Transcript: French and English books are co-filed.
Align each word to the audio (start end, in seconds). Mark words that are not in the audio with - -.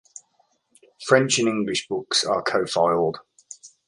French 1.05 1.37
and 1.37 1.47
English 1.47 1.87
books 1.87 2.23
are 2.23 2.41
co-filed. 2.41 3.19